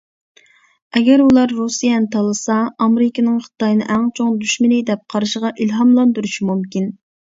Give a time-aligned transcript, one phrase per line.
[0.99, 6.91] ئەگەر ئۇلار رۇسىيەنى تاللىسا، ئامېرىكىنىڭ خىتاينى ئەڭ چوڭ دۈشمىنى دەپ قارىشىغا ئىلھاملاندۇرۇشى مۇمكىن.